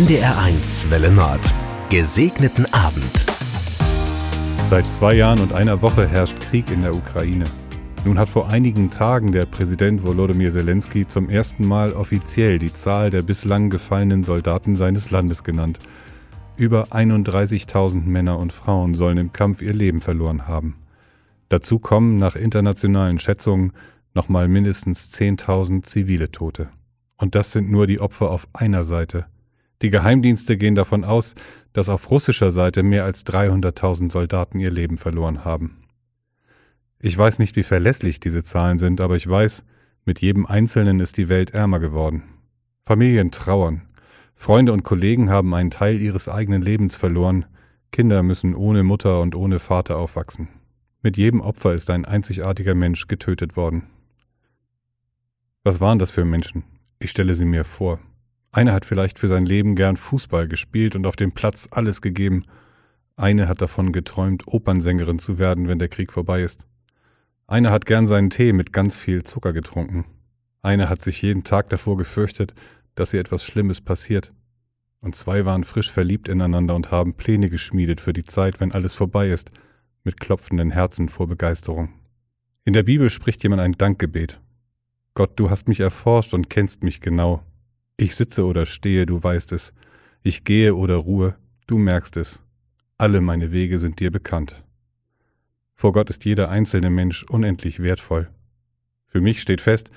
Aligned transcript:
NDR1 0.00 0.88
Welle 0.88 1.12
Nord. 1.12 1.40
Gesegneten 1.90 2.64
Abend. 2.72 3.26
Seit 4.70 4.86
zwei 4.86 5.12
Jahren 5.12 5.40
und 5.40 5.52
einer 5.52 5.82
Woche 5.82 6.08
herrscht 6.08 6.40
Krieg 6.40 6.70
in 6.70 6.80
der 6.80 6.94
Ukraine. 6.94 7.44
Nun 8.06 8.18
hat 8.18 8.30
vor 8.30 8.48
einigen 8.48 8.90
Tagen 8.90 9.30
der 9.30 9.44
Präsident 9.44 10.02
Volodymyr 10.02 10.52
Zelensky 10.52 11.06
zum 11.06 11.28
ersten 11.28 11.68
Mal 11.68 11.92
offiziell 11.92 12.58
die 12.58 12.72
Zahl 12.72 13.10
der 13.10 13.20
bislang 13.20 13.68
gefallenen 13.68 14.24
Soldaten 14.24 14.74
seines 14.74 15.10
Landes 15.10 15.44
genannt. 15.44 15.78
Über 16.56 16.84
31.000 16.84 18.02
Männer 18.06 18.38
und 18.38 18.54
Frauen 18.54 18.94
sollen 18.94 19.18
im 19.18 19.34
Kampf 19.34 19.60
ihr 19.60 19.74
Leben 19.74 20.00
verloren 20.00 20.48
haben. 20.48 20.76
Dazu 21.50 21.78
kommen 21.78 22.16
nach 22.16 22.36
internationalen 22.36 23.18
Schätzungen 23.18 23.74
nochmal 24.14 24.48
mindestens 24.48 25.12
10.000 25.12 25.82
zivile 25.82 26.30
Tote. 26.30 26.70
Und 27.18 27.34
das 27.34 27.52
sind 27.52 27.70
nur 27.70 27.86
die 27.86 28.00
Opfer 28.00 28.30
auf 28.30 28.48
einer 28.54 28.82
Seite. 28.82 29.26
Die 29.82 29.90
Geheimdienste 29.90 30.56
gehen 30.56 30.74
davon 30.74 31.04
aus, 31.04 31.34
dass 31.72 31.88
auf 31.88 32.10
russischer 32.10 32.50
Seite 32.50 32.82
mehr 32.82 33.04
als 33.04 33.24
300.000 33.26 34.10
Soldaten 34.12 34.58
ihr 34.60 34.70
Leben 34.70 34.98
verloren 34.98 35.44
haben. 35.44 35.84
Ich 36.98 37.16
weiß 37.16 37.38
nicht, 37.38 37.56
wie 37.56 37.62
verlässlich 37.62 38.20
diese 38.20 38.42
Zahlen 38.42 38.78
sind, 38.78 39.00
aber 39.00 39.16
ich 39.16 39.26
weiß, 39.26 39.64
mit 40.04 40.20
jedem 40.20 40.44
Einzelnen 40.46 41.00
ist 41.00 41.16
die 41.16 41.28
Welt 41.28 41.50
ärmer 41.50 41.80
geworden. 41.80 42.24
Familien 42.84 43.30
trauern. 43.30 43.82
Freunde 44.34 44.72
und 44.72 44.82
Kollegen 44.82 45.30
haben 45.30 45.54
einen 45.54 45.70
Teil 45.70 46.00
ihres 46.00 46.28
eigenen 46.28 46.62
Lebens 46.62 46.96
verloren. 46.96 47.46
Kinder 47.92 48.22
müssen 48.22 48.54
ohne 48.54 48.82
Mutter 48.82 49.20
und 49.20 49.34
ohne 49.34 49.58
Vater 49.58 49.96
aufwachsen. 49.96 50.48
Mit 51.02 51.16
jedem 51.16 51.40
Opfer 51.40 51.74
ist 51.74 51.88
ein 51.88 52.04
einzigartiger 52.04 52.74
Mensch 52.74 53.06
getötet 53.06 53.56
worden. 53.56 53.84
Was 55.62 55.80
waren 55.80 55.98
das 55.98 56.10
für 56.10 56.24
Menschen? 56.24 56.64
Ich 56.98 57.10
stelle 57.10 57.34
sie 57.34 57.44
mir 57.44 57.64
vor. 57.64 58.00
Einer 58.52 58.72
hat 58.72 58.84
vielleicht 58.84 59.18
für 59.18 59.28
sein 59.28 59.46
Leben 59.46 59.76
gern 59.76 59.96
Fußball 59.96 60.48
gespielt 60.48 60.96
und 60.96 61.06
auf 61.06 61.16
dem 61.16 61.32
Platz 61.32 61.68
alles 61.70 62.02
gegeben. 62.02 62.42
Eine 63.16 63.46
hat 63.46 63.60
davon 63.60 63.92
geträumt, 63.92 64.42
Opernsängerin 64.46 65.18
zu 65.18 65.38
werden, 65.38 65.68
wenn 65.68 65.78
der 65.78 65.88
Krieg 65.88 66.12
vorbei 66.12 66.42
ist. 66.42 66.66
Eine 67.46 67.70
hat 67.70 67.86
gern 67.86 68.06
seinen 68.06 68.30
Tee 68.30 68.52
mit 68.52 68.72
ganz 68.72 68.96
viel 68.96 69.22
Zucker 69.22 69.52
getrunken. 69.52 70.04
Eine 70.62 70.88
hat 70.88 71.00
sich 71.02 71.22
jeden 71.22 71.44
Tag 71.44 71.68
davor 71.68 71.96
gefürchtet, 71.96 72.54
dass 72.94 73.12
ihr 73.12 73.20
etwas 73.20 73.44
Schlimmes 73.44 73.80
passiert. 73.80 74.32
Und 75.00 75.16
zwei 75.16 75.44
waren 75.44 75.64
frisch 75.64 75.90
verliebt 75.90 76.28
ineinander 76.28 76.74
und 76.74 76.90
haben 76.90 77.14
Pläne 77.14 77.50
geschmiedet 77.50 78.00
für 78.00 78.12
die 78.12 78.24
Zeit, 78.24 78.60
wenn 78.60 78.72
alles 78.72 78.94
vorbei 78.94 79.30
ist, 79.30 79.50
mit 80.04 80.20
klopfenden 80.20 80.70
Herzen 80.70 81.08
vor 81.08 81.26
Begeisterung. 81.26 81.90
In 82.64 82.72
der 82.72 82.82
Bibel 82.82 83.10
spricht 83.10 83.42
jemand 83.42 83.62
ein 83.62 83.72
Dankgebet. 83.72 84.40
Gott, 85.14 85.32
du 85.36 85.50
hast 85.50 85.68
mich 85.68 85.80
erforscht 85.80 86.34
und 86.34 86.50
kennst 86.50 86.82
mich 86.82 87.00
genau. 87.00 87.42
Ich 88.00 88.16
sitze 88.16 88.46
oder 88.46 88.64
stehe, 88.64 89.04
du 89.04 89.22
weißt 89.22 89.52
es. 89.52 89.74
Ich 90.22 90.44
gehe 90.44 90.74
oder 90.74 90.96
ruhe, 90.96 91.36
du 91.66 91.76
merkst 91.76 92.16
es. 92.16 92.42
Alle 92.96 93.20
meine 93.20 93.52
Wege 93.52 93.78
sind 93.78 94.00
dir 94.00 94.10
bekannt. 94.10 94.64
Vor 95.74 95.92
Gott 95.92 96.08
ist 96.08 96.24
jeder 96.24 96.48
einzelne 96.48 96.88
Mensch 96.88 97.24
unendlich 97.24 97.80
wertvoll. 97.80 98.30
Für 99.04 99.20
mich 99.20 99.42
steht 99.42 99.60
fest, 99.60 99.90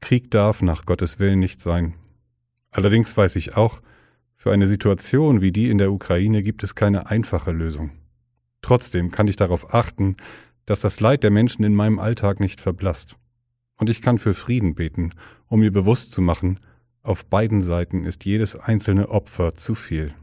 Krieg 0.00 0.30
darf 0.30 0.62
nach 0.62 0.86
Gottes 0.86 1.18
Willen 1.18 1.40
nicht 1.40 1.60
sein. 1.60 1.94
Allerdings 2.70 3.16
weiß 3.16 3.34
ich 3.34 3.56
auch, 3.56 3.82
für 4.36 4.52
eine 4.52 4.68
Situation 4.68 5.40
wie 5.40 5.50
die 5.50 5.68
in 5.68 5.78
der 5.78 5.90
Ukraine 5.90 6.44
gibt 6.44 6.62
es 6.62 6.76
keine 6.76 7.10
einfache 7.10 7.50
Lösung. 7.50 7.90
Trotzdem 8.62 9.10
kann 9.10 9.26
ich 9.26 9.34
darauf 9.34 9.74
achten, 9.74 10.16
dass 10.64 10.80
das 10.80 11.00
Leid 11.00 11.24
der 11.24 11.32
Menschen 11.32 11.64
in 11.64 11.74
meinem 11.74 11.98
Alltag 11.98 12.38
nicht 12.38 12.60
verblasst. 12.60 13.16
Und 13.78 13.90
ich 13.90 14.00
kann 14.00 14.20
für 14.20 14.34
Frieden 14.34 14.76
beten, 14.76 15.12
um 15.48 15.58
mir 15.58 15.72
bewusst 15.72 16.12
zu 16.12 16.22
machen, 16.22 16.60
auf 17.08 17.24
beiden 17.24 17.62
Seiten 17.62 18.04
ist 18.04 18.26
jedes 18.26 18.54
einzelne 18.54 19.08
Opfer 19.08 19.54
zu 19.54 19.74
viel. 19.74 20.14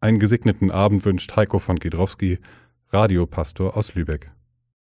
Einen 0.00 0.18
gesegneten 0.18 0.70
Abend 0.72 1.04
wünscht 1.04 1.36
Heiko 1.36 1.60
von 1.60 1.76
Gedrowski, 1.76 2.40
Radiopastor 2.88 3.76
aus 3.76 3.94
Lübeck. 3.94 4.32